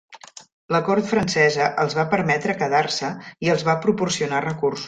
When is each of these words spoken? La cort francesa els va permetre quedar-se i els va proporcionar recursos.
La 0.75 0.79
cort 0.87 1.07
francesa 1.11 1.67
els 1.85 1.97
va 1.99 2.07
permetre 2.15 2.57
quedar-se 2.65 3.13
i 3.49 3.55
els 3.57 3.69
va 3.73 3.79
proporcionar 3.89 4.45
recursos. 4.53 4.79